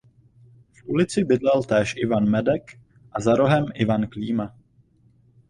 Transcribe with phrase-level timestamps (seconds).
[0.73, 2.79] V ulici bydlel též Ivan Medek
[3.11, 4.57] a za rohem Ivan Klíma.